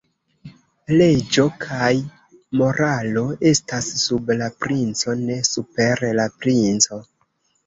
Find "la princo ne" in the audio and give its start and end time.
4.41-5.37